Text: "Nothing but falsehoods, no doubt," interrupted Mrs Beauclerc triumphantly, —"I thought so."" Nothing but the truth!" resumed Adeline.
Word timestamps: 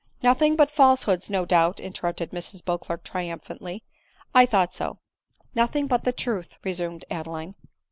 "Nothing 0.23 0.55
but 0.55 0.71
falsehoods, 0.71 1.29
no 1.29 1.45
doubt," 1.45 1.79
interrupted 1.79 2.31
Mrs 2.31 2.65
Beauclerc 2.65 3.03
triumphantly, 3.03 3.83
—"I 4.33 4.47
thought 4.47 4.73
so."" 4.73 4.97
Nothing 5.53 5.85
but 5.85 6.05
the 6.05 6.11
truth!" 6.11 6.57
resumed 6.63 7.05
Adeline. 7.11 7.53